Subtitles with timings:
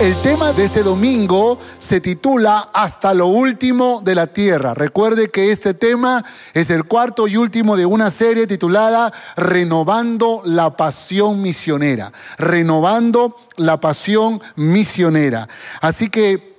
[0.00, 4.74] El tema de este domingo se titula Hasta lo último de la tierra.
[4.74, 10.76] Recuerde que este tema es el cuarto y último de una serie titulada Renovando la
[10.76, 12.12] pasión misionera.
[12.38, 15.48] Renovando la pasión misionera.
[15.80, 16.53] Así que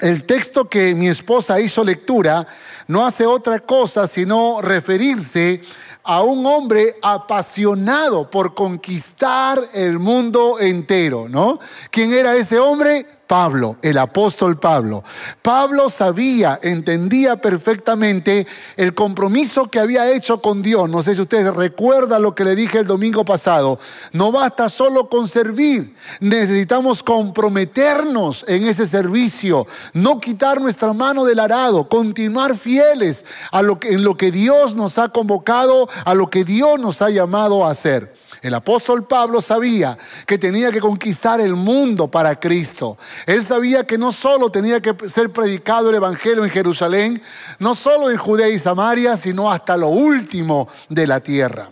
[0.00, 2.46] el texto que mi esposa hizo lectura
[2.86, 5.62] no hace otra cosa sino referirse
[6.02, 11.58] a un hombre apasionado por conquistar el mundo entero, ¿no?
[11.90, 13.06] ¿Quién era ese hombre?
[13.26, 15.04] Pablo, el apóstol Pablo.
[15.42, 18.46] Pablo sabía, entendía perfectamente
[18.76, 20.88] el compromiso que había hecho con Dios.
[20.88, 23.78] No sé si ustedes recuerdan lo que le dije el domingo pasado.
[24.12, 31.40] No basta solo con servir, necesitamos comprometernos en ese servicio, no quitar nuestra mano del
[31.40, 36.78] arado, continuar fieles a en lo que Dios nos ha convocado, a lo que Dios
[36.78, 38.15] nos ha llamado a hacer.
[38.46, 42.96] El apóstol Pablo sabía que tenía que conquistar el mundo para Cristo.
[43.26, 47.20] Él sabía que no solo tenía que ser predicado el Evangelio en Jerusalén,
[47.58, 51.70] no solo en Judea y Samaria, sino hasta lo último de la tierra.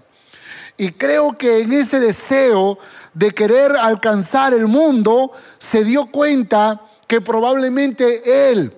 [0.76, 2.76] Y creo que en ese deseo
[3.12, 8.74] de querer alcanzar el mundo, se dio cuenta que probablemente él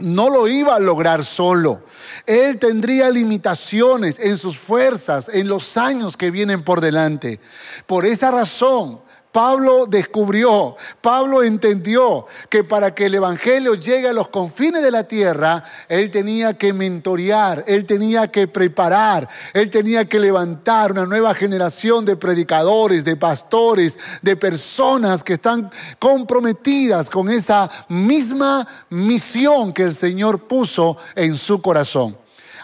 [0.00, 1.82] no lo iba a lograr solo.
[2.26, 7.40] Él tendría limitaciones en sus fuerzas, en los años que vienen por delante.
[7.86, 9.00] Por esa razón,
[9.34, 15.08] Pablo descubrió, Pablo entendió que para que el Evangelio llegue a los confines de la
[15.08, 21.34] tierra, él tenía que mentorear, él tenía que preparar, él tenía que levantar una nueva
[21.34, 25.68] generación de predicadores, de pastores, de personas que están
[25.98, 32.16] comprometidas con esa misma misión que el Señor puso en su corazón.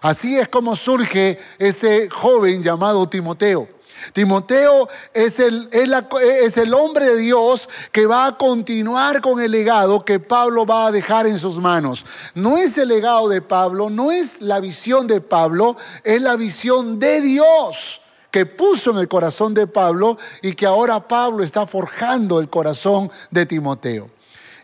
[0.02, 3.79] Así es como surge este joven llamado Timoteo.
[4.12, 10.04] Timoteo es el, es, el, hombre de Dios que va a continuar con el legado
[10.04, 12.04] que Pablo va a dejar en sus manos.
[12.34, 16.98] No es el legado de Pablo, no es la visión de Pablo, es la visión
[16.98, 22.40] de Dios que puso en el corazón de Pablo y que ahora Pablo está forjando
[22.40, 24.19] el corazón de Timoteo.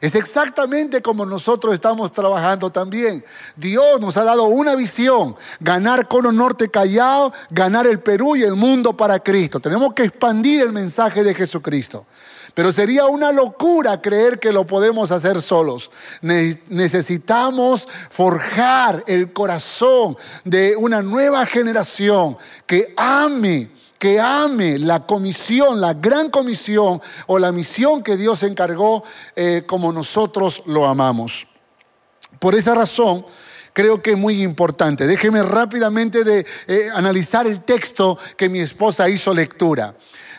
[0.06, 3.25] Es exactamente como nosotros estamos trabajando también.
[3.56, 8.55] Dios nos ha dado una visión, ganar Cono Norte Callao, ganar el Perú y el
[8.55, 9.59] mundo para Cristo.
[9.59, 12.06] Tenemos que expandir el mensaje de Jesucristo.
[12.55, 15.91] Pero sería una locura creer que lo podemos hacer solos.
[16.22, 25.95] Necesitamos forjar el corazón de una nueva generación que ame que ame la comisión, la
[25.95, 29.03] gran comisión o la misión que Dios encargó
[29.34, 31.47] eh, como nosotros lo amamos.
[32.39, 33.25] Por esa razón,
[33.73, 35.07] creo que es muy importante.
[35.07, 39.95] Déjeme rápidamente de, eh, analizar el texto que mi esposa hizo lectura.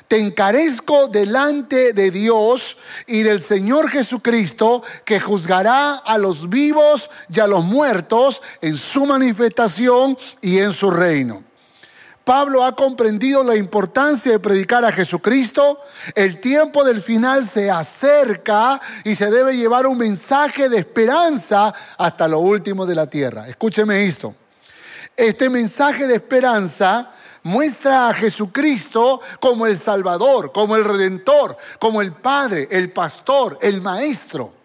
[0.07, 7.41] Te encarezco delante de Dios y del Señor Jesucristo que juzgará a los vivos y
[7.41, 11.46] a los muertos en su manifestación y en su reino.
[12.27, 15.79] Pablo ha comprendido la importancia de predicar a Jesucristo.
[16.13, 22.27] El tiempo del final se acerca y se debe llevar un mensaje de esperanza hasta
[22.27, 23.47] lo último de la tierra.
[23.47, 24.35] Escúcheme esto.
[25.15, 27.11] Este mensaje de esperanza
[27.43, 33.79] muestra a Jesucristo como el Salvador, como el Redentor, como el Padre, el Pastor, el
[33.79, 34.56] Maestro.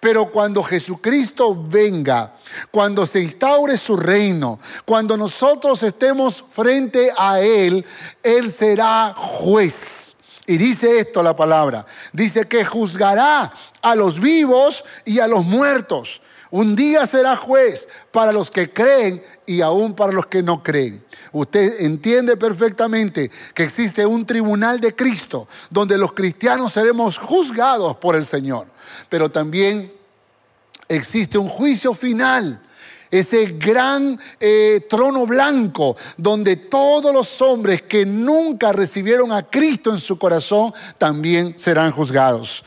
[0.00, 2.34] Pero cuando Jesucristo venga,
[2.70, 7.84] cuando se instaure su reino, cuando nosotros estemos frente a Él,
[8.22, 10.16] Él será juez.
[10.46, 11.86] Y dice esto la palabra.
[12.12, 16.20] Dice que juzgará a los vivos y a los muertos.
[16.50, 21.02] Un día será juez para los que creen y aún para los que no creen.
[21.32, 28.16] Usted entiende perfectamente que existe un tribunal de Cristo donde los cristianos seremos juzgados por
[28.16, 28.66] el Señor.
[29.08, 29.90] Pero también
[30.88, 32.60] existe un juicio final
[33.12, 40.00] ese gran eh, trono blanco donde todos los hombres que nunca recibieron a Cristo en
[40.00, 42.64] su corazón también serán juzgados.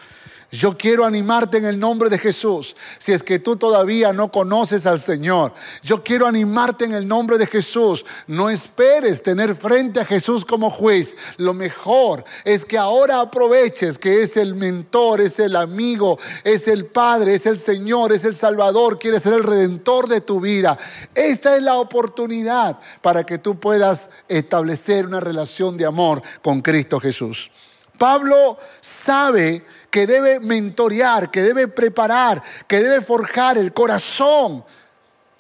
[0.56, 2.76] Yo quiero animarte en el nombre de Jesús.
[2.98, 5.54] Si es que tú todavía no conoces al Señor,
[5.84, 8.06] yo quiero animarte en el nombre de Jesús.
[8.28, 11.18] No esperes tener frente a Jesús como juez.
[11.38, 16.86] Lo mejor es que ahora aproveches que es el mentor, es el amigo, es el
[16.86, 20.78] Padre, es el Señor, es el Salvador, quiere ser el redentor de tu vida.
[21.14, 27.00] Esta es la oportunidad para que tú puedas establecer una relación de amor con Cristo
[27.00, 27.52] Jesús.
[27.98, 34.64] Pablo sabe que debe mentorear, que debe preparar, que debe forjar el corazón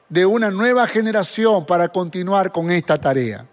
[0.09, 3.45] de una nueva generación para continuar con esta tarea.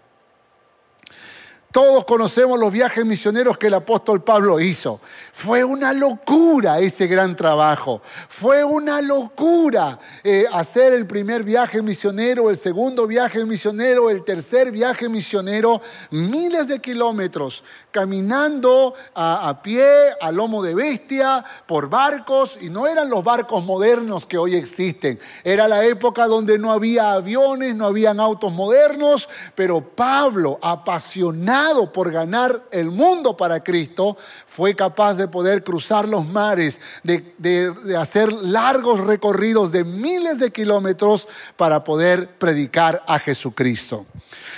[1.73, 5.01] Todos conocemos los viajes misioneros que el apóstol Pablo hizo.
[5.31, 7.99] Fue una locura ese gran trabajo.
[8.29, 14.69] Fue una locura eh, hacer el primer viaje misionero, el segundo viaje misionero, el tercer
[14.69, 19.85] viaje misionero, miles de kilómetros, caminando a, pie,
[20.19, 25.19] a lomo de bestia, por barcos, y no eran los barcos modernos que hoy existen.
[25.43, 32.11] Era la época donde no había aviones, no habían autos modernos, pero Pablo, apasionado, por
[32.11, 34.17] ganar el mundo para Cristo,
[34.47, 41.27] fue capaz de poder cruzar los mares, de, hacer largos recorridos de miles de kilómetros
[41.55, 44.07] para poder predicar a Jesucristo.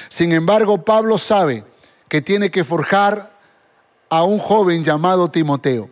[0.08, 1.66] Sin embargo, Pablo sabe
[2.16, 3.30] que tiene que forjar
[4.10, 5.90] a un joven llamado Timoteo.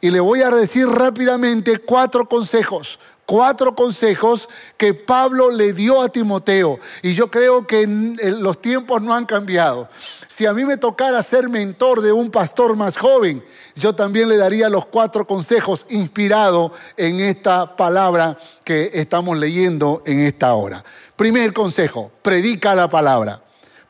[0.00, 4.48] Y le voy a decir rápidamente cuatro consejos, cuatro consejos
[4.78, 6.78] que Pablo le dio a Timoteo.
[7.02, 9.90] Y yo creo que los tiempos no han cambiado.
[10.26, 13.44] Si a mí me tocara ser mentor de un pastor más joven,
[13.76, 20.20] yo también le daría los cuatro consejos inspirado en esta palabra que estamos leyendo en
[20.20, 20.82] esta hora.
[21.14, 23.42] Primer consejo, predica la palabra.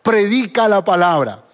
[0.02, 1.44] Predica la palabra.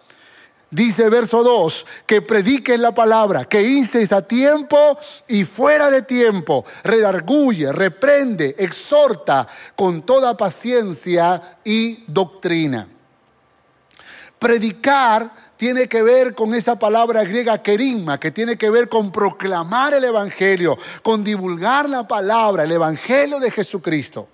[0.75, 4.99] Dice verso 2, que prediques la palabra, que instes a tiempo
[5.29, 12.89] y fuera de tiempo, redarguye, reprende, exhorta con toda paciencia y doctrina.
[14.37, 19.95] Predicar tiene que ver con esa palabra griega querigma, que tiene que ver con proclamar
[19.95, 24.29] el Evangelio, con divulgar la palabra, el Evangelio de Jesucristo.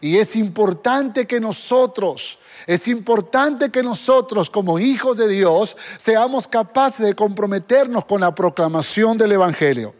[0.00, 7.06] Y es importante que nosotros es importante que nosotros como hijos de Dios seamos capaces
[7.06, 9.94] de comprometernos con la proclamación del Evangelio.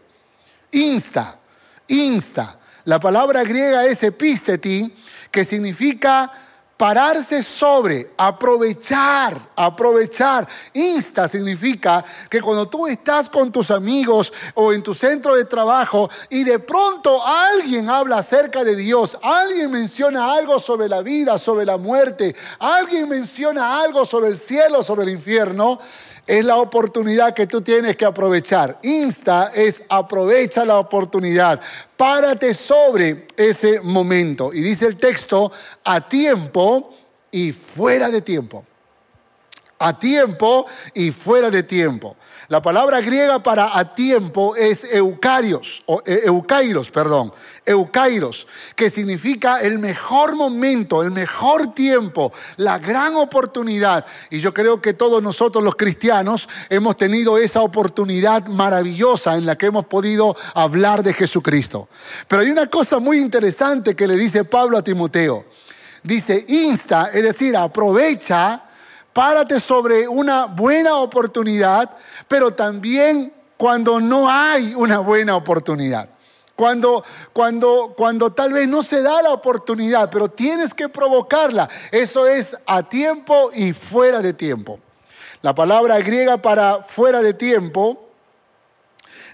[0.71, 1.39] Insta,
[1.87, 2.59] insta.
[2.85, 4.93] La palabra griega es episteti,
[5.31, 6.31] que significa
[6.79, 10.47] Pararse sobre, aprovechar, aprovechar.
[10.71, 16.09] Insta significa que cuando tú estás con tus amigos o en tu centro de trabajo
[16.29, 21.65] y de pronto alguien habla acerca de Dios, alguien menciona algo sobre la vida, sobre
[21.65, 25.79] la muerte, alguien menciona algo sobre el cielo, sobre el infierno,
[26.29, 28.77] es la oportunidad que tú tienes que aprovechar.
[28.83, 31.59] Insta es aprovecha la oportunidad.
[31.97, 34.53] Párate sobre ese momento.
[34.53, 35.51] Y dice el texto,
[35.83, 36.93] a tiempo
[37.31, 38.63] y fuera de tiempo.
[39.79, 42.17] A tiempo y fuera de tiempo.
[42.49, 47.31] La palabra griega para a tiempo es eucarios, o e, eucairos, perdón,
[47.63, 54.05] eucairos, que significa el mejor momento, el mejor tiempo, la gran oportunidad.
[54.31, 59.55] Y yo creo que todos nosotros los cristianos hemos tenido esa oportunidad maravillosa en la
[59.55, 61.87] que hemos podido hablar de Jesucristo.
[62.27, 65.45] Pero hay una cosa muy interesante que le dice Pablo a Timoteo.
[66.01, 68.68] Dice, insta, es decir, aprovecha
[69.19, 71.89] párate sobre una buena oportunidad,
[72.29, 76.07] pero también cuando no hay una buena oportunidad.
[76.55, 81.67] Cuando, cuando, cuando tal vez no se da la oportunidad, pero tienes que provocarla.
[81.91, 84.79] Eso es a tiempo y fuera de tiempo.
[85.41, 88.07] La palabra griega para fuera de tiempo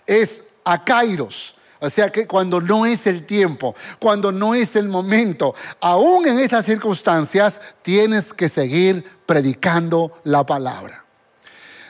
[0.07, 1.54] es akairos.
[1.85, 6.39] O sea que cuando no es el tiempo, cuando no es el momento, aún en
[6.39, 11.05] esas circunstancias, tienes que seguir predicando la palabra.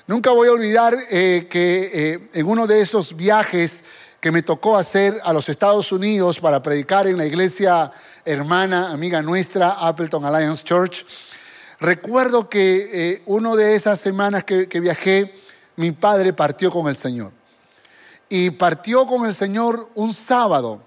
[0.07, 3.85] Nunca voy a olvidar eh, que eh, en uno de esos viajes
[4.19, 7.91] que me tocó hacer a los Estados Unidos para predicar en la iglesia
[8.25, 11.05] hermana, amiga nuestra, Appleton Alliance Church,
[11.79, 15.33] recuerdo que eh, una de esas semanas que viajé,
[15.77, 17.34] mi padre partió con el Señor
[18.37, 20.81] y partió con el Señor un sábado.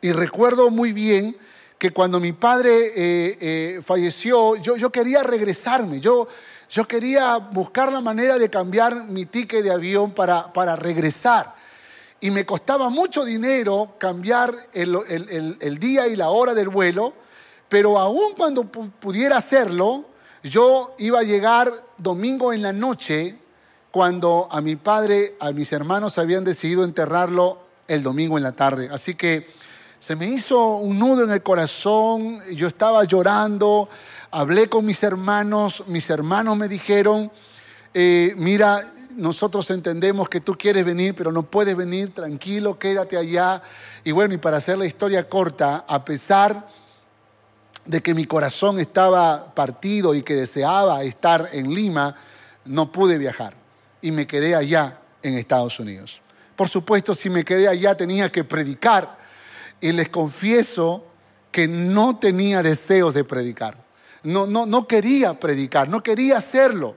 [0.00, 1.36] Y recuerdo muy bien
[1.78, 6.26] que cuando mi padre eh, eh, falleció, yo, yo, quería regresarme, yo,
[6.68, 11.54] yo quería buscar la manera de cambiar mi ticket de avión para, para regresar.
[12.18, 14.98] Y me costaba mucho dinero cambiar el,
[15.60, 17.12] el día y la hora del vuelo,
[17.68, 20.06] pero aún cuando pudiera hacerlo,
[20.42, 23.38] yo iba a llegar domingo en la noche
[23.90, 28.88] cuando a mi padre, a mis hermanos habían decidido enterrarlo el domingo en la tarde.
[28.92, 29.48] Así que
[29.98, 33.88] se me hizo un nudo en el corazón, yo estaba llorando,
[34.30, 37.32] hablé con mis hermanos, mis hermanos me dijeron,
[37.94, 43.60] eh, mira, nosotros entendemos que tú quieres venir, pero no puedes venir, tranquilo, quédate allá.
[44.04, 46.68] Y bueno, y para hacer la historia corta, a pesar
[47.84, 52.14] de que mi corazón estaba partido y que deseaba estar en Lima,
[52.66, 53.57] no pude viajar
[54.00, 56.22] y me quedé allá en Estados Unidos.
[56.56, 59.16] Por supuesto, si me quedé allá tenía que predicar
[59.80, 61.06] y les confieso
[61.50, 63.76] que no tenía deseos de predicar.
[64.22, 66.96] No, no, no quería predicar, no quería hacerlo.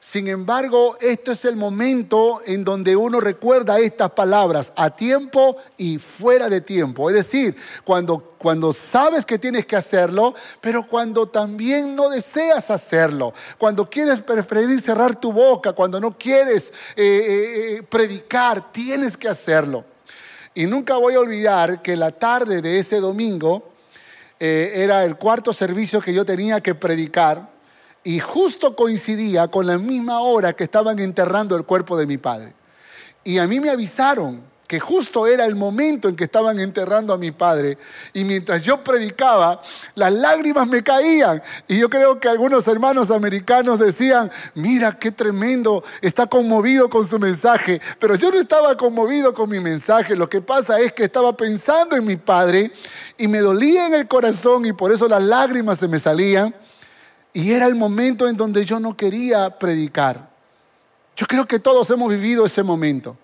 [0.00, 5.98] Sin embargo, este es el momento en donde uno recuerda estas palabras a tiempo y
[5.98, 7.10] fuera de tiempo.
[7.10, 13.34] Es decir, cuando, cuando sabes que tienes que hacerlo, pero cuando también no deseas hacerlo.
[13.58, 19.28] Cuando quieres preferir cerrar tu boca, cuando no quieres eh, eh, eh, predicar, tienes que
[19.28, 19.84] hacerlo.
[20.54, 23.72] Y nunca voy a olvidar que la tarde de ese domingo
[24.40, 27.57] era el cuarto servicio que yo tenía que predicar
[28.08, 32.54] y justo coincidía con la misma hora que estaban enterrando el cuerpo de mi padre.
[33.22, 37.18] Y a mí me avisaron que justo era el momento en que estaban enterrando a
[37.18, 37.76] mi padre.
[38.14, 39.60] Y mientras yo predicaba,
[39.94, 41.42] las lágrimas me caían.
[41.68, 47.18] Y yo creo que algunos hermanos americanos decían, mira qué tremendo, está conmovido con su
[47.18, 47.78] mensaje.
[47.98, 50.16] Pero yo no estaba conmovido con mi mensaje.
[50.16, 52.72] Lo que pasa es que estaba pensando en mi padre
[53.18, 56.54] y me dolía en el corazón y por eso las lágrimas se me salían.
[57.32, 60.28] Y era el momento en donde yo no quería predicar.
[61.16, 63.16] Yo creo que todos hemos vivido ese momento.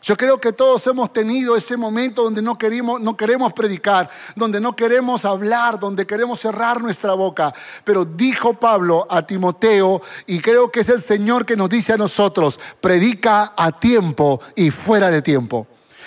[0.00, 4.60] Yo creo que todos hemos tenido ese momento donde no queremos, no queremos predicar, donde
[4.60, 7.52] no queremos hablar, donde queremos cerrar nuestra boca.
[7.84, 11.96] Pero dijo Pablo a Timoteo, y creo que es el Señor que nos dice a
[11.96, 15.66] nosotros, predica a tiempo y fuera de tiempo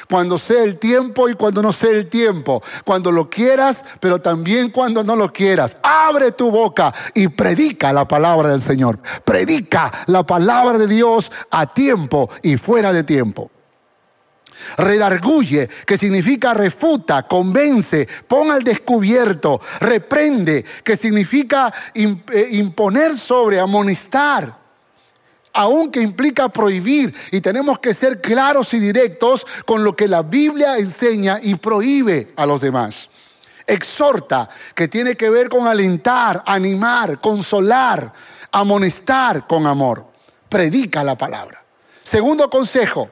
[0.10, 4.70] cuando sea el tiempo y cuando no sea el tiempo, cuando lo quieras, pero también
[4.70, 5.77] cuando no lo quieras.
[5.84, 9.00] Abre tu boca y predica la palabra del Señor.
[9.24, 13.51] Predica la palabra de Dios a tiempo y fuera de tiempo.
[14.77, 24.60] Redarguye, que significa refuta, convence, pon al descubierto, reprende, que significa eh, imponer sobre, amonestar
[25.53, 30.77] aunque implica prohibir y tenemos que ser claros y directos con lo que la Biblia
[30.77, 33.10] enseña y prohíbe a los demás.
[33.67, 38.12] Exhorta, que tiene que ver con alentar, animar, consolar,
[38.51, 40.05] amonestar con amor.
[40.50, 41.63] Predica la palabra.
[42.03, 43.10] Segundo consejo,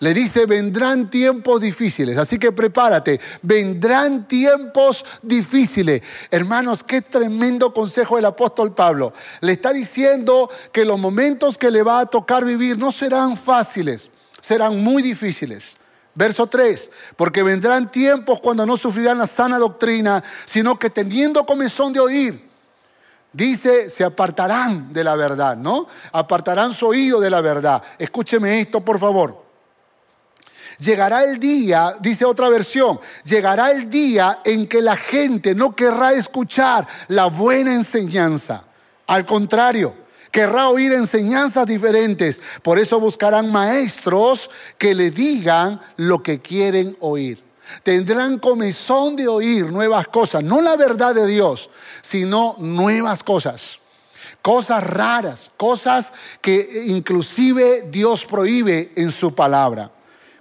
[0.00, 6.02] le dice, vendrán tiempos difíciles, así que prepárate, vendrán tiempos difíciles.
[6.30, 9.12] Hermanos, qué tremendo consejo del apóstol Pablo.
[9.40, 14.08] Le está diciendo que los momentos que le va a tocar vivir no serán fáciles,
[14.40, 15.76] serán muy difíciles.
[16.14, 21.92] Verso 3, porque vendrán tiempos cuando no sufrirán la sana doctrina, sino que teniendo comezón
[21.92, 22.48] de oír,
[23.32, 25.86] dice, se apartarán de la verdad, ¿no?
[26.12, 27.82] Apartarán su oído de la verdad.
[27.98, 29.47] Escúcheme esto, por favor.
[30.78, 36.12] Llegará el día, dice otra versión, llegará el día en que la gente no querrá
[36.12, 38.62] escuchar la buena enseñanza.
[39.08, 39.96] Al contrario,
[40.30, 42.40] querrá oír enseñanzas diferentes.
[42.62, 47.42] Por eso buscarán maestros que le digan lo que quieren oír.
[47.82, 51.70] Tendrán comezón de oír nuevas cosas, no la verdad de Dios,
[52.02, 53.80] sino nuevas cosas.
[54.42, 59.90] Cosas raras, cosas que inclusive Dios prohíbe en su palabra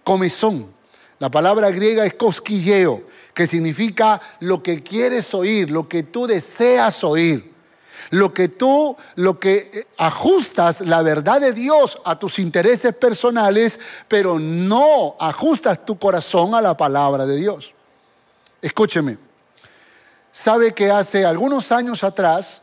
[0.07, 0.73] comezón.
[1.19, 7.03] La palabra griega es cosquilleo, que significa lo que quieres oír, lo que tú deseas
[7.03, 7.57] oír.
[8.11, 13.79] Lo que tú, lo que eh, ajustas la verdad de Dios a tus intereses personales,
[14.07, 17.73] pero no ajustas tu corazón a la palabra de Dios.
[18.61, 19.17] Escúcheme,
[20.31, 22.61] sabe que hace algunos años atrás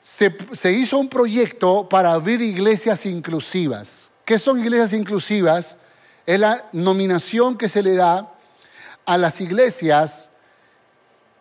[0.00, 4.12] se, se hizo un proyecto para abrir iglesias inclusivas.
[4.28, 5.78] ¿Qué son iglesias inclusivas?
[6.26, 8.30] Es la nominación que se le da
[9.06, 10.32] a las iglesias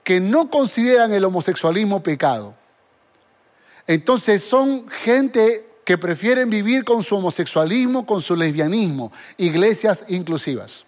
[0.06, 2.56] que no consideran el homosexualismo pecado.
[3.88, 10.86] Entonces son gente que prefieren vivir con su homosexualismo, con su lesbianismo, iglesias inclusivas.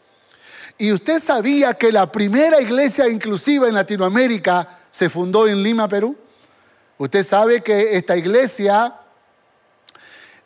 [0.78, 6.16] Y usted sabía que la primera iglesia inclusiva en Latinoamérica se fundó en Lima, Perú.
[6.98, 8.99] Usted sabe que esta iglesia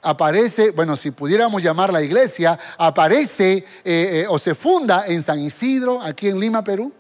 [0.04, 5.40] aparece, bueno, si pudiéramos llamar la iglesia, aparece eh, eh, o se funda en San
[5.40, 6.92] Isidro, aquí en Lima, Perú.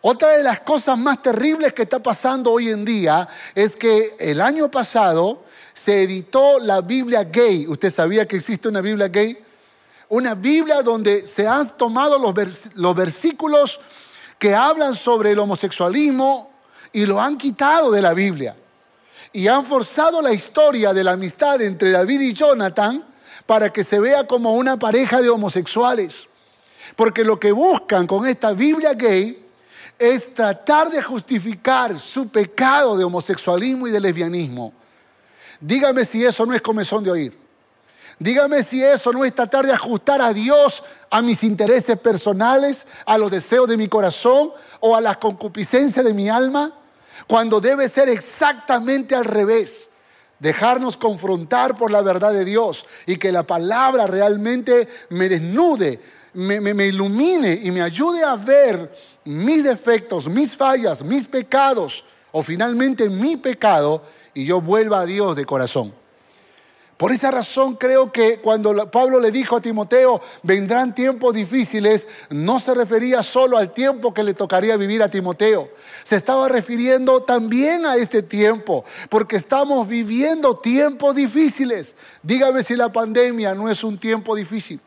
[0.00, 4.40] Otra de las cosas más terribles que está pasando hoy en día es que el
[4.40, 7.66] año pasado se editó la Biblia gay.
[7.66, 9.38] ¿Usted sabía que existe una Biblia gay?
[10.10, 13.80] Una Biblia donde se han tomado los, los versículos
[14.38, 16.50] que hablan sobre el homosexualismo
[16.92, 18.54] y lo han quitado de la Biblia.
[19.34, 23.04] Y han forzado la historia de la amistad entre David y Jonathan
[23.46, 26.28] para que se vea como una pareja de homosexuales.
[26.94, 29.44] Porque lo que buscan con esta Biblia gay
[29.98, 34.72] es tratar de justificar su pecado de homosexualismo y de lesbianismo.
[35.60, 37.38] Dígame si eso no es comezón de oír.
[38.20, 43.18] Dígame si eso no es tratar de ajustar a Dios a mis intereses personales, a
[43.18, 46.72] los deseos de mi corazón o a las concupiscencias de mi alma,
[47.26, 49.90] cuando debe ser exactamente al revés.
[50.38, 56.00] Dejarnos confrontar por la verdad de Dios y que la palabra realmente me desnude,
[56.34, 63.08] me, ilumine y me ayude a ver mis defectos, mis fallas, mis pecados o finalmente
[63.08, 64.02] mi pecado
[64.34, 65.94] y yo vuelva a Dios de corazón.
[66.96, 72.60] Por esa razón creo que cuando Pablo le dijo a Timoteo, vendrán tiempos difíciles, no
[72.60, 75.70] se refería solo al tiempo que le tocaría vivir a Timoteo,
[76.04, 81.96] se estaba refiriendo también a este tiempo, porque estamos viviendo tiempos difíciles.
[82.22, 84.80] Dígame si la pandemia no es un tiempo difícil.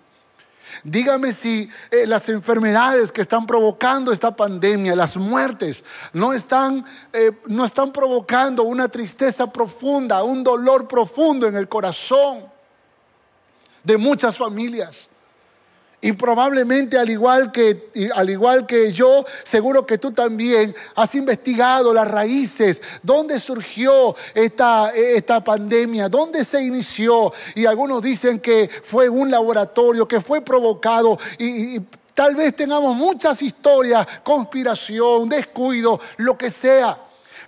[0.84, 5.84] Dígame si eh, las enfermedades que están provocando esta pandemia, las muertes,
[6.14, 12.46] no están, eh, no están provocando una tristeza profunda, un dolor profundo en el corazón
[13.84, 15.10] de muchas familias.
[16.00, 21.92] Y probablemente al igual que al igual que yo, seguro que tú también has investigado
[21.92, 27.34] las raíces, dónde surgió esta, esta pandemia, dónde se inició.
[27.56, 32.96] Y algunos dicen que fue un laboratorio, que fue provocado y, y tal vez tengamos
[32.96, 36.96] muchas historias, conspiración, descuido, lo que sea.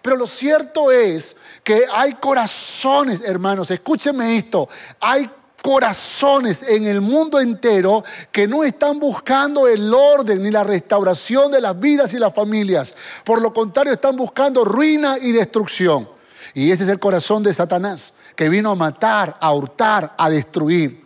[0.02, 4.68] Pero lo cierto es que hay corazones, hermanos, escúchenme esto,
[5.00, 5.30] hay
[5.62, 11.62] corazones en el mundo entero que no están buscando el orden ni la restauración de
[11.62, 12.96] las vidas y las familias.
[13.24, 16.08] Por lo contrario, están buscando ruina y destrucción.
[16.54, 21.06] Y ese es el corazón de Satanás, que vino a matar, a hurtar, a destruir.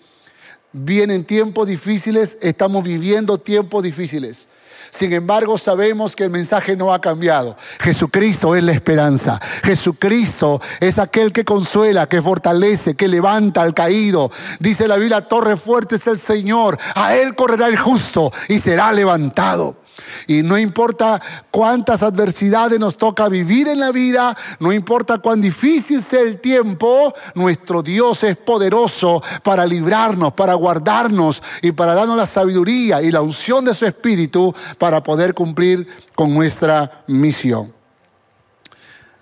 [0.72, 4.48] Vienen tiempos difíciles, estamos viviendo tiempos difíciles.
[4.94, 7.58] Sin embargo, sabemos que el mensaje no ha cambiado.
[7.80, 9.40] Jesucristo es la esperanza.
[9.64, 14.30] Jesucristo es aquel que consuela, que fortalece, que levanta al caído.
[14.60, 16.78] Dice la Biblia, torre fuerte es el Señor.
[16.94, 19.83] A Él correrá el justo y será levantado.
[20.28, 21.22] Y no importa
[21.52, 27.14] cuántas adversidades nos toca vivir en la vida, no importa cuán difícil sea el tiempo,
[27.36, 33.22] nuestro Dios es poderoso para librarnos, para guardarnos y para darnos la sabiduría y la
[33.22, 37.74] unción de su Espíritu para poder cumplir con nuestra misión.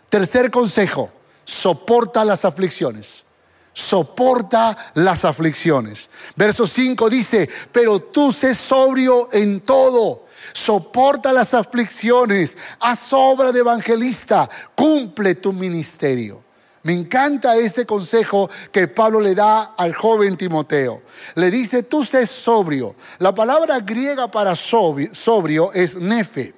[0.10, 1.10] Tercer consejo,
[1.45, 3.25] soporta las aflicciones
[3.73, 6.10] soporta las aflicciones.
[6.36, 13.60] Verso 5 dice, pero tú sé sobrio en todo soporta las aflicciones, haz obra de
[13.60, 16.43] evangelista, cumple tu ministerio.
[16.84, 21.04] Me encanta este consejo que Pablo le da al joven Timoteo.
[21.36, 22.95] Le dice, tú sé sobrio.
[23.19, 26.56] La palabra griega para sobrio, es nefe.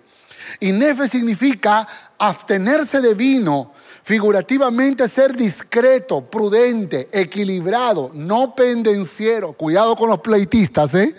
[0.59, 3.73] Y nefe significa abstenerse de vino
[4.05, 9.53] Figurativamente ser discreto, prudente, equilibrado, no pendenciero.
[9.53, 11.15] Cuidado con los pleitistas, ¿eh?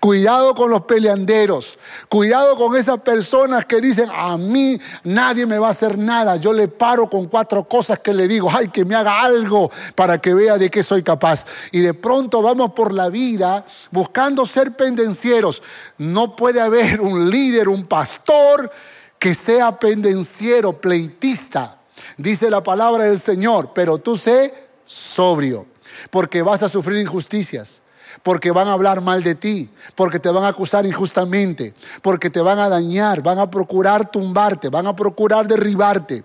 [0.00, 1.78] Cuidado con los peleanderos.
[2.08, 6.34] Cuidado con esas personas que dicen, a mí nadie me va a hacer nada.
[6.34, 10.20] Yo le paro con cuatro cosas que le digo, ay, que me haga algo para
[10.20, 11.44] que vea de qué soy capaz.
[11.70, 15.62] Y de pronto vamos por la vida buscando ser pendencieros.
[15.98, 18.72] No puede haber un líder, un pastor
[19.20, 21.78] que sea pendenciero, pleitista
[22.16, 24.52] Dice la palabra del Señor, pero tú sé
[24.84, 25.66] sobrio,
[26.10, 27.82] porque vas a sufrir injusticias,
[28.22, 32.40] porque van a hablar mal de ti, porque te van a acusar injustamente, porque te
[32.40, 36.24] van a dañar, van a procurar tumbarte, van a procurar derribarte.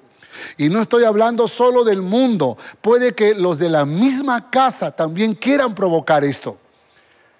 [0.57, 5.33] Y no estoy hablando solo del mundo, puede que los de la misma casa también
[5.33, 6.57] quieran provocar esto.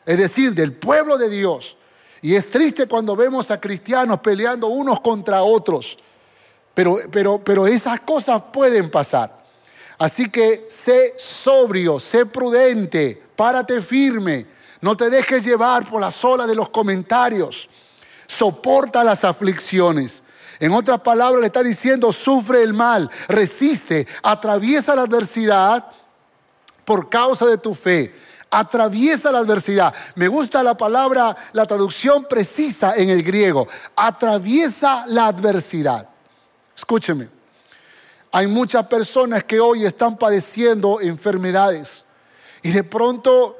[0.06, 1.78] Es decir, del pueblo de Dios.
[2.22, 5.98] Y es triste cuando vemos a cristianos peleando unos contra otros
[7.12, 9.38] pero, pero, esas cosas pueden pasar.
[9.98, 14.46] Así que sé sobrio, sé prudente, párate firme,
[14.82, 17.70] no te dejes llevar por la sola de los comentarios,
[18.28, 20.24] soporta las aflicciones.
[20.60, 25.86] En otras palabras le está diciendo, sufre el mal, resiste, atraviesa la adversidad
[26.86, 28.14] por causa de tu fe.
[28.52, 29.94] Atraviesa la adversidad.
[30.16, 33.68] Me gusta la palabra, la traducción precisa en el griego.
[33.96, 36.10] Atraviesa la adversidad.
[36.80, 37.28] Escúcheme.
[38.32, 42.06] Hay muchas personas que hoy están padeciendo enfermedades
[42.62, 43.58] y de pronto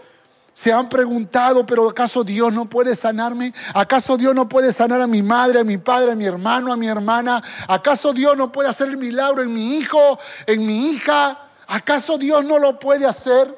[0.54, 3.54] se han preguntado, pero ¿acaso Dios no puede sanarme?
[3.74, 6.78] ¿Acaso Dios no puede sanar a mi madre, a mi padre, a mi hermano, a
[6.78, 7.44] mi hermana?
[7.68, 11.50] ¿Acaso Dios no puede hacer el milagro en mi hijo, en mi hija?
[11.68, 13.54] ¿Acaso Dios no lo puede hacer?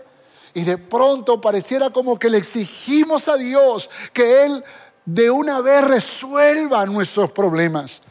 [0.56, 4.64] Y de pronto pareciera como que le exigimos a Dios que Él
[5.06, 8.02] de una vez resuelva nuestros problemas.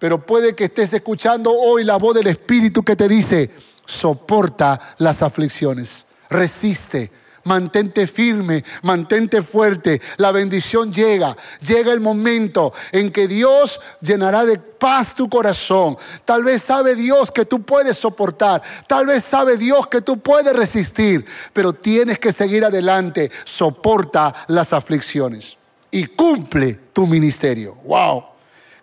[0.00, 3.50] Pero puede que estés escuchando hoy la voz del Espíritu que te dice,
[3.86, 7.12] soporta las aflicciones, resiste,
[7.44, 10.00] Mantente firme, mantente fuerte.
[10.18, 11.36] La bendición llega.
[11.66, 15.96] Llega el momento en que Dios llenará de paz tu corazón.
[16.24, 18.62] Tal vez sabe Dios que tú puedes soportar.
[18.86, 21.24] Tal vez sabe Dios que tú puedes resistir.
[21.52, 23.30] Pero tienes que seguir adelante.
[23.44, 25.56] Soporta las aflicciones.
[25.90, 27.76] Y cumple tu ministerio.
[27.84, 28.29] ¡Wow!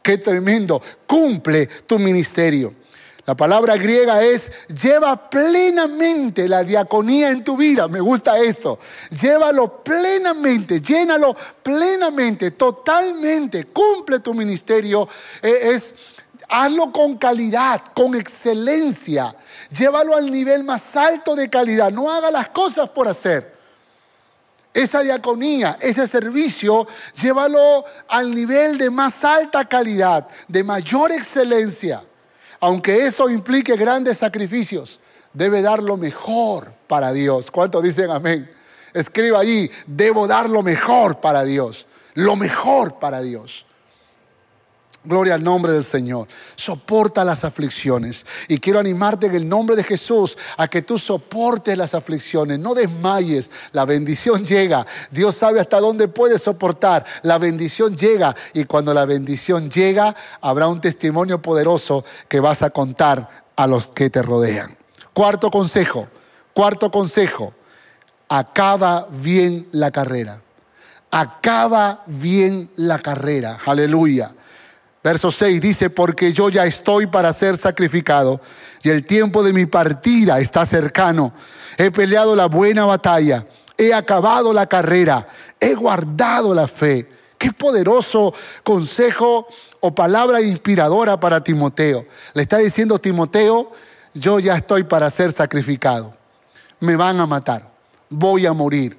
[0.07, 0.81] ¡Qué tremendo!
[1.05, 2.73] Cumple tu ministerio.
[3.25, 7.89] La palabra griega es lleva plenamente la diaconía en tu vida.
[7.89, 8.79] Me gusta esto.
[9.09, 13.65] Llévalo plenamente, llénalo plenamente, totalmente.
[13.65, 15.09] Cumple tu ministerio.
[15.41, 15.95] Eh, es
[16.47, 19.35] hazlo con calidad, con excelencia.
[19.77, 21.91] Llévalo al nivel más alto de calidad.
[21.91, 23.56] No haga las cosas por hacer.
[24.77, 26.87] Esa diaconía, ese servicio,
[27.21, 32.03] llévalo al nivel de más alta calidad, de mayor excelencia
[32.59, 34.99] aunque eso implique grandes sacrificios,
[35.33, 37.51] debe dar lo mejor para Dios.
[37.51, 38.49] ¿Cuántos dicen amén?
[38.93, 43.66] Escriba allí, debo dar lo mejor para Dios, lo mejor para Dios.
[45.07, 46.27] Gloria al nombre del Señor.
[46.55, 48.25] Soporta las aflicciones.
[48.47, 52.59] Y quiero animarte en el nombre de Jesús a que tú soportes las aflicciones.
[52.59, 53.49] No desmayes.
[53.71, 54.85] La bendición llega.
[55.09, 57.05] Dios sabe hasta dónde puedes soportar.
[57.23, 58.35] La bendición llega.
[58.53, 63.87] Y cuando la bendición llega, habrá un testimonio poderoso que vas a contar a los
[63.87, 64.75] que te rodean.
[65.13, 66.07] Cuarto consejo.
[66.53, 67.53] Cuarto consejo.
[68.27, 70.41] Acaba bien la carrera.
[71.11, 73.57] Acaba bien la carrera.
[73.65, 74.31] Aleluya.
[75.07, 78.41] Verso 6 dice, porque yo ya estoy para ser sacrificado
[78.83, 81.31] y el tiempo de mi partida está cercano.
[81.77, 85.25] He peleado la buena batalla, he acabado la carrera,
[85.61, 87.07] he guardado la fe.
[87.37, 89.47] Qué poderoso consejo
[89.79, 92.05] o palabra inspiradora para Timoteo.
[92.33, 93.71] Le está diciendo Timoteo,
[94.13, 96.17] yo ya estoy para ser sacrificado.
[96.81, 97.71] Me van a matar,
[98.09, 98.97] voy a morir.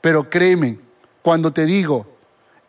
[0.00, 0.78] Pero créeme,
[1.20, 2.06] cuando te digo,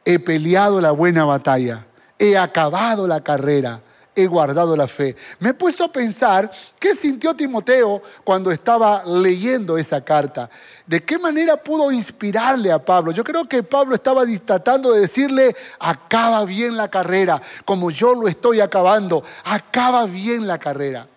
[0.03, 1.85] he peleado la buena batalla,
[2.23, 3.81] he acabado la carrera,
[4.15, 5.13] he guardado la fe.
[5.39, 10.49] Me he puesto a pensar qué sintió Timoteo cuando estaba leyendo esa carta.
[10.87, 13.11] ¿De qué manera pudo inspirarle a Pablo?
[13.11, 18.29] Yo creo que Pablo estaba tratando de decirle, acaba bien la carrera, como yo lo
[18.29, 21.09] estoy acabando, acaba bien la carrera.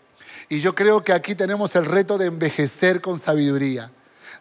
[0.48, 3.92] Y yo creo que aquí tenemos el reto de envejecer con sabiduría,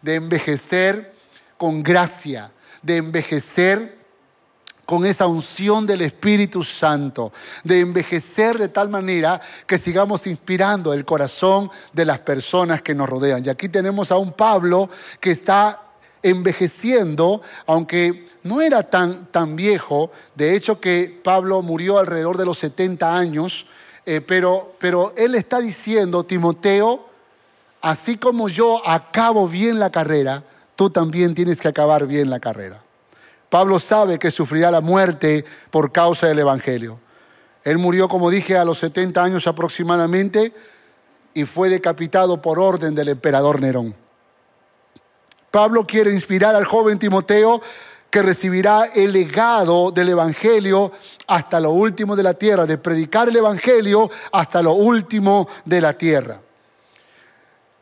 [0.02, 1.14] de envejecer
[1.58, 2.52] con gracia,
[2.82, 4.05] de envejecer
[4.86, 7.32] con esa unción del Espíritu Santo,
[7.64, 13.10] de envejecer de tal manera que sigamos inspirando el corazón de las personas que nos
[13.10, 13.44] rodean.
[13.44, 15.82] Y aquí tenemos a un Pablo que está
[16.22, 22.60] envejeciendo, aunque no era tan, tan viejo, de hecho que Pablo murió alrededor de los
[22.60, 23.68] 70 años,
[24.06, 27.08] eh, pero, pero él está diciendo, Timoteo,
[27.82, 30.44] así como yo acabo bien la carrera,
[30.76, 32.85] tú también tienes que acabar bien la carrera.
[33.56, 37.00] Pablo sabe que sufrirá la muerte por causa del Evangelio.
[37.64, 40.52] Él murió, como dije, a los 70 años aproximadamente
[41.34, 43.96] y fue decapitado por orden del emperador Nerón.
[45.52, 47.62] Pablo quiere inspirar al joven Timoteo
[48.10, 50.92] que recibirá el legado del Evangelio
[51.28, 55.94] hasta lo último de la tierra, de predicar el Evangelio hasta lo último de la
[55.94, 56.42] tierra.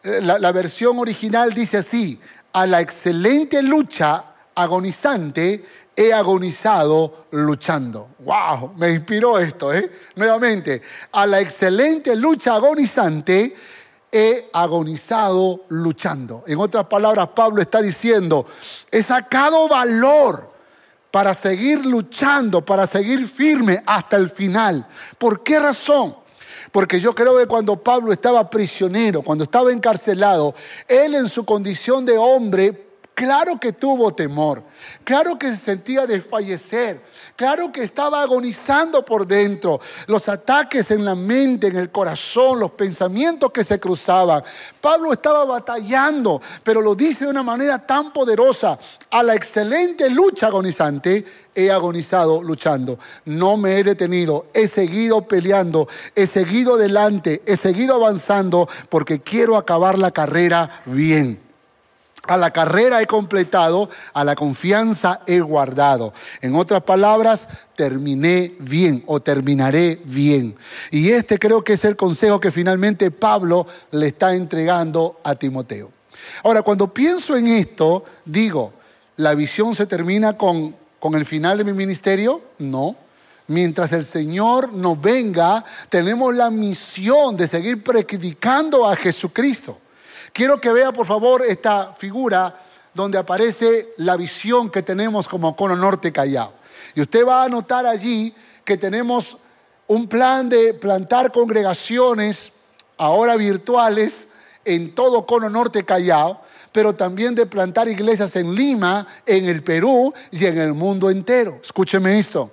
[0.03, 2.19] Eh, la, la versión original dice así,
[2.51, 5.63] a la excelente lucha agonizante,
[5.95, 8.09] he agonizado luchando.
[8.19, 8.73] ¡Wow!
[8.77, 9.91] Me inspiró esto, ¿eh?
[10.15, 13.53] Nuevamente, a la excelente lucha agonizante,
[14.11, 16.43] he agonizado luchando.
[16.47, 18.45] En otras palabras, Pablo está diciendo,
[18.91, 20.51] he sacado valor
[21.09, 24.87] para seguir luchando, para seguir firme hasta el final.
[25.17, 26.15] ¿Por qué razón?
[26.71, 30.55] Porque yo creo que cuando Pablo estaba prisionero, cuando estaba encarcelado,
[30.87, 34.63] él en su condición de hombre Claro que tuvo temor,
[35.03, 36.99] claro que se sentía desfallecer,
[37.35, 42.71] claro que estaba agonizando por dentro, los ataques en la mente, en el corazón, los
[42.71, 44.43] pensamientos que se cruzaban.
[44.81, 48.79] Pablo estaba batallando, pero lo dice de una manera tan poderosa,
[49.11, 51.23] a la excelente lucha agonizante,
[51.53, 57.93] he agonizado luchando, no me he detenido, he seguido peleando, he seguido adelante, he seguido
[57.93, 61.42] avanzando porque quiero acabar la carrera bien.
[62.25, 66.13] A la carrera he completado, a la confianza he guardado.
[66.41, 70.55] En otras palabras, terminé bien o terminaré bien.
[70.89, 75.91] Y este creo que es el consejo que finalmente Pablo le está entregando a Timoteo.
[76.43, 78.71] Ahora, cuando pienso en esto, digo,
[79.17, 82.41] ¿la visión se termina con, con el final de mi ministerio?
[82.57, 82.95] No.
[83.47, 89.77] Mientras el Señor nos venga, tenemos la misión de seguir predicando a Jesucristo.
[90.33, 92.59] Quiero que vea, por favor, esta figura
[92.95, 96.51] donde aparece la visión que tenemos como Cono Norte Callao.
[96.95, 98.33] Y usted va a notar allí
[98.65, 99.37] que tenemos
[99.85, 102.51] un plan de plantar congregaciones,
[102.97, 104.29] ahora virtuales,
[104.65, 106.41] en todo Cono Norte Callao,
[106.71, 111.59] pero también de plantar iglesias en Lima, en el Perú y en el mundo entero.
[111.61, 112.49] Escúcheme esto.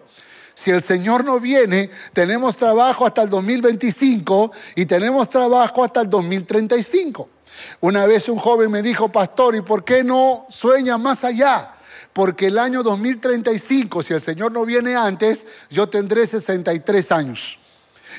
[0.52, 6.10] Si el Señor no viene, tenemos trabajo hasta el 2025 y tenemos trabajo hasta el
[6.10, 7.39] 2035.
[7.80, 11.72] Una vez un joven me dijo, pastor, ¿y por qué no sueña más allá?
[12.12, 17.58] Porque el año 2035, si el Señor no viene antes, yo tendré 63 años.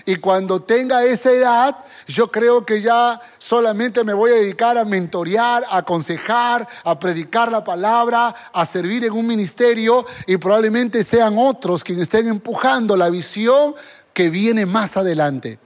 [0.06, 4.86] Y cuando tenga esa edad, yo creo que ya solamente me voy a dedicar a
[4.86, 11.38] mentorear, a aconsejar, a predicar la palabra, a servir en un ministerio y probablemente sean
[11.38, 13.76] otros quienes estén empujando la visión
[14.14, 15.60] que viene más adelante.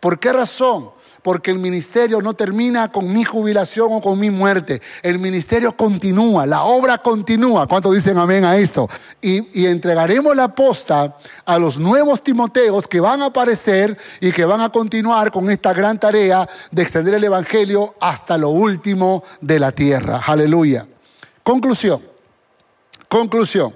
[0.00, 0.90] ¿Por qué razón?
[1.22, 4.82] Porque el ministerio no termina con mi jubilación o con mi muerte.
[5.02, 7.68] El ministerio continúa, la obra continúa.
[7.68, 8.88] ¿Cuántos dicen amén a esto?
[9.20, 14.60] Y, entregaremos la posta a los nuevos Timoteos que van a aparecer y que van
[14.60, 19.72] a continuar con esta gran tarea de extender el Evangelio hasta lo último de la
[19.72, 20.20] tierra.
[20.26, 20.86] Aleluya.
[21.42, 22.02] Conclusión.
[23.08, 23.72] Conclusión.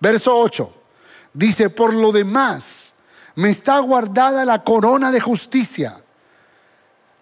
[0.00, 0.72] Verso 8.
[1.32, 2.94] Dice, por lo demás,
[3.36, 6.03] me está guardada la corona de justicia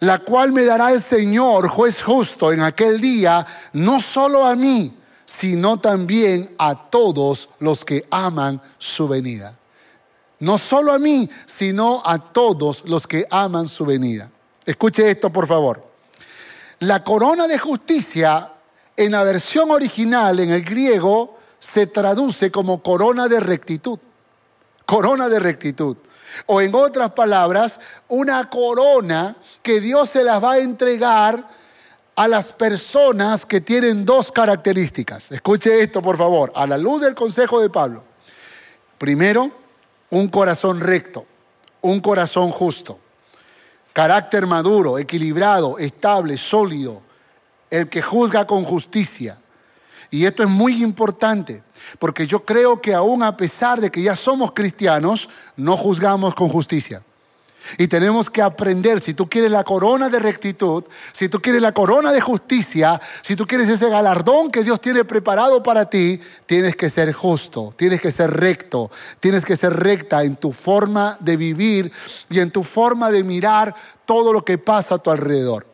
[0.03, 4.99] la cual me dará el Señor, juez justo, en aquel día, no solo a mí,
[5.25, 9.57] sino también a todos los que aman su venida.
[10.41, 14.29] No solo a mí, sino a todos los que aman su venida.
[14.67, 15.87] Escuche esto, por favor.
[16.81, 18.51] La corona de justicia,
[18.97, 24.01] en la versión original, en el griego, se traduce como corona de rectitud.
[24.85, 25.97] Corona de rectitud.
[26.47, 31.47] O en otras palabras, una corona que Dios se las va a entregar
[32.15, 35.33] a las personas que tienen dos características.
[35.33, 38.03] Escuche esto, por favor, a la luz del consejo de Pablo.
[38.99, 39.51] Primero,
[40.11, 41.27] un corazón recto,
[41.81, 42.99] un corazón justo,
[43.93, 47.03] carácter maduro, equilibrado, estable, sólido,
[47.71, 49.39] el que juzga con justicia.
[50.13, 51.65] Y esto es muy importante.
[51.99, 56.49] Porque yo creo que aún a pesar de que ya somos cristianos, no juzgamos con
[56.49, 57.03] justicia.
[57.79, 61.73] Y tenemos que aprender, si tú quieres la corona de rectitud, si tú quieres la
[61.73, 66.77] corona de justicia, si tú quieres ese galardón que Dios tiene preparado para ti, tienes
[66.77, 71.37] que ser justo, tienes que ser recto, tienes que ser recta en tu forma de
[71.37, 71.91] vivir
[72.29, 75.67] y en tu forma de mirar todo lo que pasa a tu alrededor.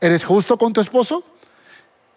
[0.00, 1.24] ¿Eres justo con tu esposo?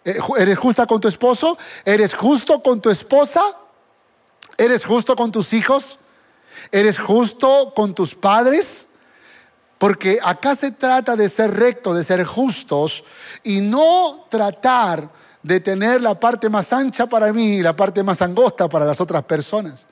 [0.08, 1.58] Eh, ¿Eres justa con tu esposo?
[1.84, 3.42] ¿Eres justo con tu esposa?
[4.56, 5.98] ¿Eres justo con tus hijos?
[6.72, 8.88] ¿Eres justo con tus padres?
[9.76, 13.04] Porque acá se trata de ser recto, de ser justos
[13.42, 15.10] y no tratar
[15.42, 19.02] de tener la parte más ancha para mí y la parte más angosta para las
[19.02, 19.86] otras personas.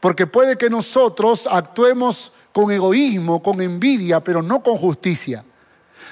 [0.00, 5.44] Porque puede que nosotros actuemos con egoísmo, con envidia, pero no con justicia.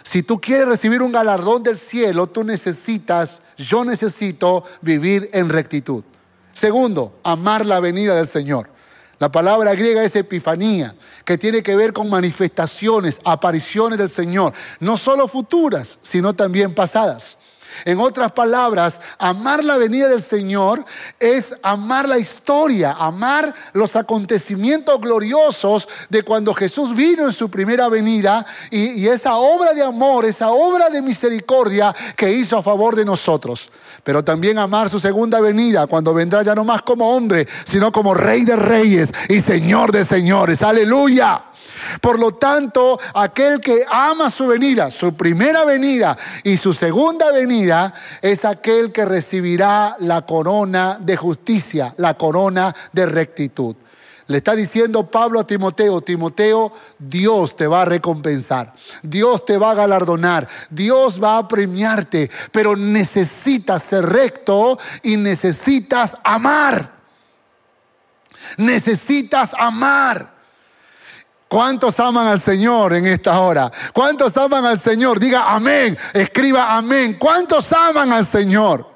[0.03, 6.05] Si tú quieres recibir un galardón del cielo, tú necesitas, yo necesito vivir en rectitud.
[6.53, 8.71] Segundo, amar la venida del Señor.
[9.19, 14.99] La palabra griega es epifanía, que tiene que ver con manifestaciones, apariciones del Señor, no
[14.99, 17.39] solo futuras, sino también pasadas.
[17.85, 20.85] En otras palabras, amar la venida del Señor
[21.19, 27.89] es amar la historia, amar los acontecimientos gloriosos de cuando Jesús vino en su primera
[27.89, 33.05] venida y, esa obra de amor, esa obra de misericordia que hizo a favor de
[33.05, 33.71] nosotros.
[34.05, 38.15] Pero también amar su segunda venida, cuando vendrá ya no más como hombre, sino como
[38.15, 40.63] rey de reyes y señor de señores.
[40.63, 41.52] Aleluya.
[42.01, 47.93] Por lo tanto, aquel que ama su venida, su primera venida y su segunda venida,
[48.21, 53.77] es aquel que recibirá la corona de justicia, la corona de rectitud.
[54.29, 59.73] Le está diciendo Pablo a Timoteo, Timoteo, Dios te va a recompensar, Dios te va
[59.73, 66.93] a galardonar, Dios va a premiarte, pero necesitas ser recto y necesitas amar.
[68.57, 70.33] Necesitas amar.
[71.53, 73.71] ¿Cuántos aman al Señor en esta hora?
[73.93, 75.21] ¿Cuántos aman al Señor?
[75.21, 77.19] Diga amén, escriba amén.
[77.19, 78.87] ¿Cuántos aman al Señor?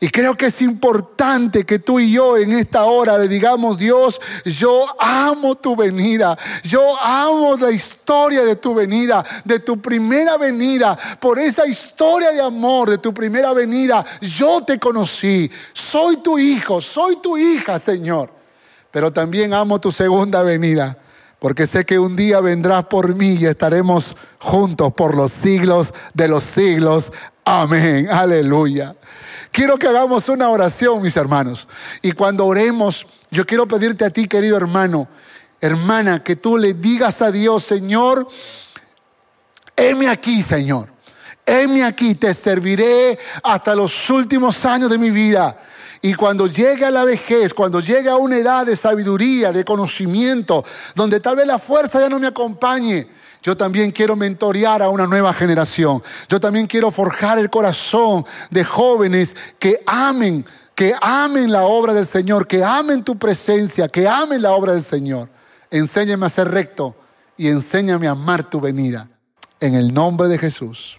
[0.00, 4.20] Y creo que es importante que tú y yo en esta hora le digamos, Dios,
[4.44, 10.98] yo amo tu venida, yo amo la historia de tu venida, de tu primera venida.
[11.20, 16.80] Por esa historia de amor de tu primera venida, yo te conocí, soy tu hijo,
[16.80, 18.32] soy tu hija, Señor.
[18.90, 20.98] Pero también amo tu segunda venida
[21.44, 26.26] porque sé que un día vendrás por mí y estaremos juntos por los siglos de
[26.26, 27.12] los siglos.
[27.44, 28.96] Amén, aleluya.
[29.50, 31.68] Quiero que hagamos una oración, mis hermanos.
[32.00, 35.06] Y cuando oremos, yo quiero pedirte a ti, querido hermano,
[35.60, 38.26] hermana, que tú le digas a Dios, Señor,
[39.76, 40.88] heme aquí, Señor.
[41.44, 45.54] Heme aquí, te serviré hasta los últimos años de mi vida.
[46.04, 50.62] Y cuando llegue a la vejez, cuando llegue a una edad de sabiduría, de conocimiento,
[50.94, 53.08] donde tal vez la fuerza ya no me acompañe,
[53.42, 56.02] yo también quiero mentorear a una nueva generación.
[56.28, 62.04] Yo también quiero forjar el corazón de jóvenes que amen, que amen la obra del
[62.04, 65.30] Señor, que amen tu presencia, que amen la obra del Señor.
[65.70, 66.94] Enséñame a ser recto
[67.38, 69.08] y enséñame a amar tu venida.
[69.58, 70.98] En el nombre de Jesús.